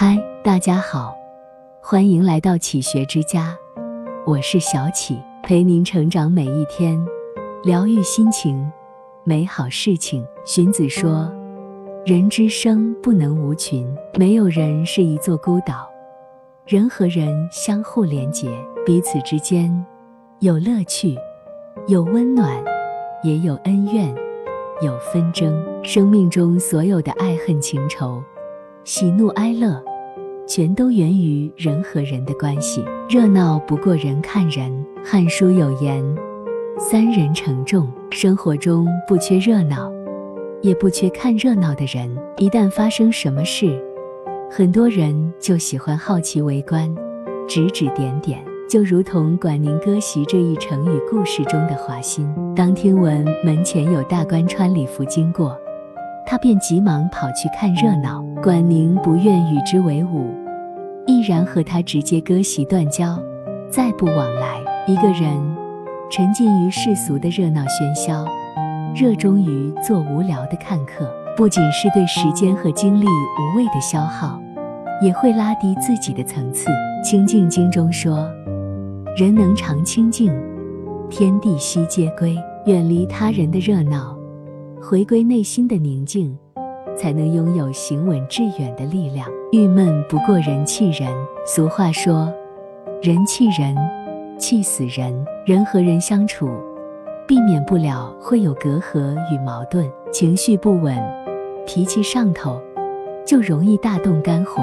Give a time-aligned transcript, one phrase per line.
[0.00, 1.12] 嗨，大家好，
[1.82, 3.58] 欢迎来到启学之家，
[4.24, 7.04] 我是小启，陪您成长每一天，
[7.64, 8.64] 疗愈心情，
[9.24, 10.24] 美好事情。
[10.44, 11.28] 荀子说
[12.06, 15.90] ：“人之生不能无群，没有人是一座孤岛。
[16.64, 18.48] 人和人相互连结，
[18.86, 19.84] 彼此之间
[20.38, 21.18] 有乐趣，
[21.88, 22.62] 有温暖，
[23.24, 24.14] 也有恩怨，
[24.80, 25.52] 有纷争。
[25.82, 28.22] 生命中所有的爱恨情仇。”
[28.84, 29.84] 喜怒哀乐，
[30.48, 32.82] 全都源于人和人的关系。
[33.08, 34.72] 热闹不过人看人，
[35.04, 36.02] 《汉书》有言
[36.80, 39.92] ：“三人成众。”生活中不缺热闹，
[40.62, 42.10] 也不缺看热闹的人。
[42.38, 43.78] 一旦发生什么事，
[44.50, 46.92] 很多人就喜欢好奇围观，
[47.46, 48.42] 指指点点。
[48.68, 55.58] 就如同管宁割席这一成语故事中的华歆，当听闻门前有大官穿礼服经过。
[56.30, 58.22] 他便急忙跑去看热闹。
[58.42, 60.30] 管宁不愿与之为伍，
[61.06, 63.18] 毅然和他直接割席断交，
[63.70, 64.60] 再不往来。
[64.86, 65.34] 一个人
[66.10, 68.26] 沉浸于世俗的热闹喧嚣，
[68.94, 74.38] 热衷于做无聊的看客，不仅是对时间和精力无谓的消耗，
[75.00, 76.68] 也会拉低自己的层次。
[77.02, 78.30] 《清净经》中说
[79.16, 80.30] ：“人能常清净，
[81.08, 84.17] 天地悉皆归。”远离他人的热闹。
[84.80, 86.36] 回归内心的宁静，
[86.96, 89.28] 才能拥有行稳致远的力量。
[89.52, 91.12] 郁闷不过人气人。
[91.44, 92.32] 俗话说
[93.02, 93.76] ：“人气人，
[94.38, 96.48] 气死人。”人和人相处，
[97.26, 100.94] 避免不了会有隔阂与矛盾，情绪不稳，
[101.66, 102.60] 脾气上头，
[103.26, 104.62] 就容易大动肝火，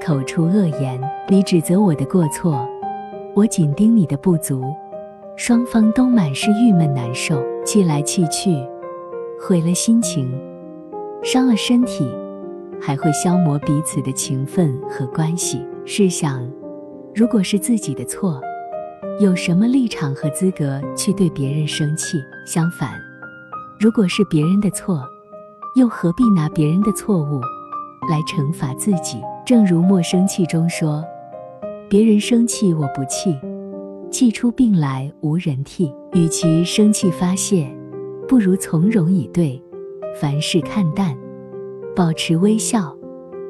[0.00, 1.00] 口出恶言。
[1.28, 2.64] 你指责我的过错，
[3.34, 4.62] 我紧盯你的不足，
[5.34, 8.56] 双方都满是郁闷难受，气来气去。
[9.46, 10.26] 毁了心情，
[11.22, 12.08] 伤了身体，
[12.80, 15.60] 还会消磨彼此的情分和关系。
[15.84, 16.50] 试想，
[17.14, 18.40] 如果是自己的错，
[19.20, 22.16] 有什么立场和资格去对别人生气？
[22.46, 22.98] 相反，
[23.78, 25.06] 如果是别人的错，
[25.76, 27.38] 又何必拿别人的错误
[28.10, 29.18] 来惩罚自己？
[29.44, 31.04] 正如《莫生气》中说
[31.90, 33.38] ：“别人生气我不气，
[34.10, 35.92] 气出病来无人替。
[36.14, 37.70] 与其生气发泄。”
[38.34, 39.62] 不如从容以对，
[40.20, 41.16] 凡事看淡，
[41.94, 42.92] 保持微笑，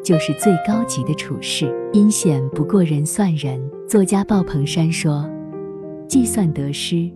[0.04, 1.74] 就是最高级的处事。
[1.94, 3.58] 阴险不过人算人。
[3.88, 5.26] 作家鲍鹏山说
[6.06, 7.10] ：“计算得失，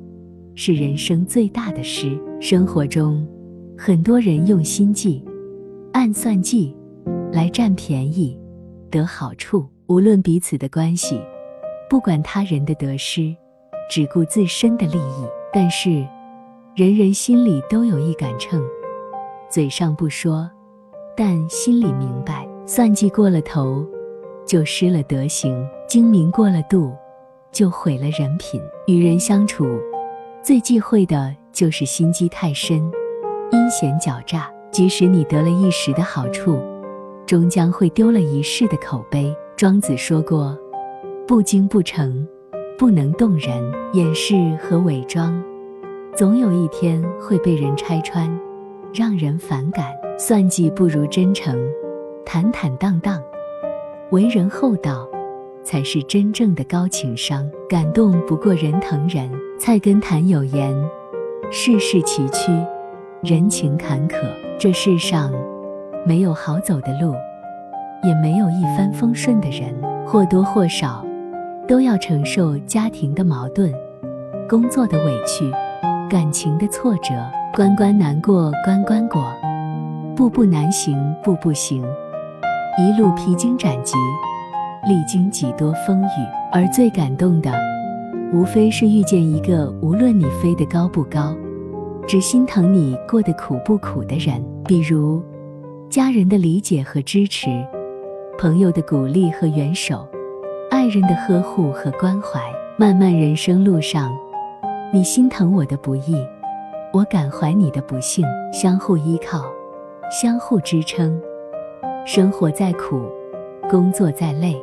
[0.54, 3.28] 是人生最大的失。”生活中，
[3.76, 5.22] 很多人用心计、
[5.92, 6.74] 暗算计，
[7.30, 8.40] 来占便宜、
[8.90, 9.68] 得好处。
[9.88, 11.20] 无论彼此的关系，
[11.90, 13.36] 不管他人的得失，
[13.90, 15.26] 只顾自身的利益。
[15.52, 16.02] 但是。
[16.78, 18.62] 人人心里都有一杆秤，
[19.50, 20.48] 嘴上不说，
[21.16, 22.48] 但心里明白。
[22.66, 23.84] 算计过了头，
[24.46, 25.52] 就失了德行；
[25.88, 26.92] 精明过了度，
[27.50, 28.60] 就毁了人品。
[28.86, 29.66] 与人相处，
[30.40, 32.76] 最忌讳的就是心机太深、
[33.50, 34.48] 阴险狡诈。
[34.70, 36.60] 即使你得了一时的好处，
[37.26, 39.34] 终将会丢了一世的口碑。
[39.56, 40.56] 庄子说过
[41.26, 42.24] ：“不精不诚，
[42.78, 45.42] 不能动人。”掩饰和伪装。
[46.14, 48.28] 总有一天会被人拆穿，
[48.92, 49.86] 让人反感。
[50.18, 51.56] 算计不如真诚，
[52.26, 53.22] 坦坦荡荡，
[54.10, 55.08] 为人厚道，
[55.62, 57.48] 才是真正的高情商。
[57.68, 59.30] 感动不过人疼人。
[59.60, 60.74] 菜根谭有言：
[61.52, 62.66] 世事崎岖，
[63.22, 64.16] 人情坎坷。
[64.58, 65.32] 这世上
[66.04, 67.14] 没有好走的路，
[68.02, 69.72] 也没有一帆风顺的人，
[70.04, 71.06] 或多或少
[71.68, 73.72] 都要承受家庭的矛盾、
[74.48, 75.48] 工作的委屈。
[76.08, 77.14] 感情的挫折，
[77.54, 79.30] 关关难过关关过，
[80.16, 81.84] 步步难行步步行，
[82.78, 83.94] 一路披荆斩棘，
[84.88, 86.08] 历经几多风雨。
[86.50, 87.52] 而最感动的，
[88.32, 91.36] 无非是遇见一个无论你飞得高不高，
[92.06, 94.42] 只心疼你过得苦不苦的人。
[94.64, 95.22] 比如，
[95.90, 97.50] 家人的理解和支持，
[98.38, 100.08] 朋友的鼓励和援手，
[100.70, 102.40] 爱人的呵护和关怀。
[102.78, 104.10] 漫漫人生路上。
[104.90, 106.16] 你心疼我的不易，
[106.94, 109.44] 我感怀你的不幸，相互依靠，
[110.10, 111.20] 相互支撑。
[112.06, 113.02] 生活再苦，
[113.68, 114.56] 工作再累，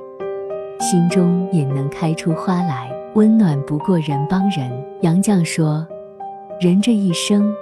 [0.79, 2.91] 心中也能开出花来。
[3.13, 4.71] 温暖不过人帮人。
[5.01, 5.87] 杨绛说
[6.59, 7.53] ：“人这一生，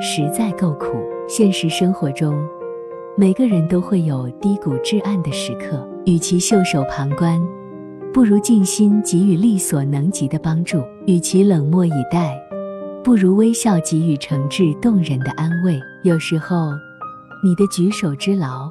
[0.00, 0.96] 实在够苦。”
[1.28, 2.34] 现实生活中，
[3.14, 7.38] 每个人都会有低谷至暗的时刻，与其袖手旁观。
[8.16, 12.34] 不如尽心给予力所能及的帮助，与其冷漠以待，
[13.04, 15.78] 不如微笑给予诚挚动人的安慰。
[16.02, 16.70] 有时候，
[17.44, 18.70] 你的举手之劳，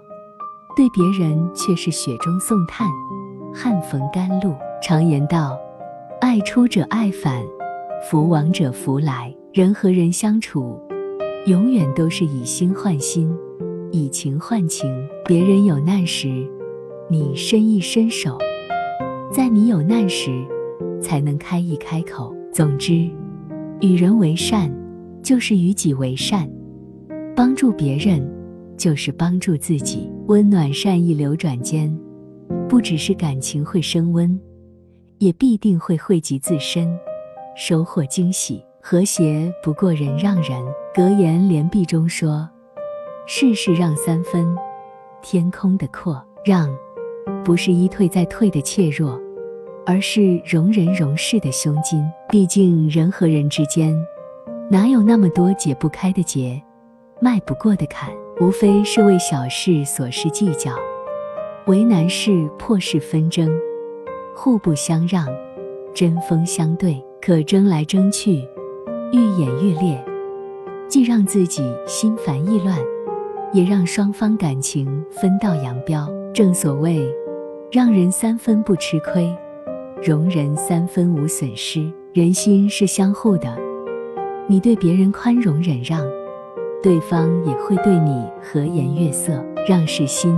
[0.76, 2.88] 对别人却是雪中送炭，
[3.54, 4.56] 汗逢甘露。
[4.82, 5.56] 常言道
[6.20, 7.40] ：“爱出者爱返，
[8.10, 10.82] 福往者福来。”人和人相处，
[11.46, 13.32] 永远都是以心换心，
[13.92, 14.92] 以情换情。
[15.24, 16.50] 别人有难时，
[17.12, 18.40] 你伸一伸手；
[19.36, 20.32] 在你有难时，
[21.02, 22.34] 才能开一开口。
[22.54, 23.06] 总之，
[23.82, 24.74] 与人为善，
[25.22, 26.48] 就是与己为善；
[27.36, 28.26] 帮助别人，
[28.78, 30.10] 就是帮助自己。
[30.28, 31.94] 温暖善意流转间，
[32.70, 34.40] 不只是感情会升温，
[35.18, 36.88] 也必定会惠及自身，
[37.58, 38.64] 收获惊喜。
[38.82, 40.64] 和谐不过人让人。
[40.94, 42.50] 格言联璧中说
[43.28, 44.48] ：“事事让三分，
[45.22, 46.74] 天空的阔让，
[47.44, 49.20] 不是一退再退的怯弱，
[49.86, 52.04] 而是容人容事的胸襟。
[52.30, 53.96] 毕竟人和人之间，
[54.70, 56.62] 哪有那么多解不开的结，
[57.22, 58.10] 迈不过的坎？
[58.42, 60.72] 无非是为小事琐事计较，
[61.68, 63.50] 为难事破事纷争，
[64.36, 65.26] 互不相让，
[65.94, 68.46] 针锋相对，可争来争去。”
[69.14, 70.04] 愈演愈烈，
[70.90, 72.78] 既让自己心烦意乱，
[73.54, 76.10] 也让双方感情分道扬镳。
[76.34, 77.08] 正所谓，
[77.72, 79.34] 让人三分不吃亏，
[80.04, 81.92] 容人三分无损失。
[82.14, 83.58] 人心是相互的，
[84.48, 86.02] 你对别人宽容忍让，
[86.82, 89.44] 对方也会对你和颜悦色。
[89.68, 90.32] 让是心，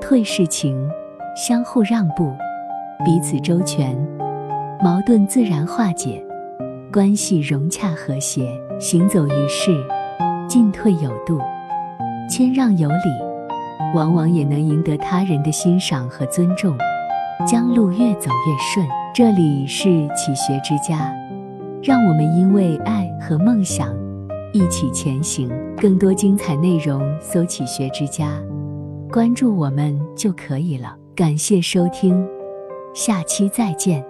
[0.00, 0.76] 退是情，
[1.36, 2.32] 相互让步，
[3.04, 3.96] 彼此周全，
[4.82, 6.20] 矛盾自然化解。
[6.92, 8.50] 关系融洽和谐，
[8.80, 9.80] 行走于世，
[10.48, 11.38] 进退有度，
[12.28, 16.76] 谦让有礼，往往也能赢得他人的欣赏和尊重，
[17.46, 18.86] 将路越走越顺。
[19.14, 21.14] 这里是启学之家，
[21.82, 23.94] 让我们因为爱和梦想
[24.52, 25.50] 一起前行。
[25.76, 28.42] 更多精彩内容，搜“启学之家”，
[29.12, 30.96] 关注我们就可以了。
[31.14, 32.26] 感谢收听，
[32.94, 34.08] 下期再见。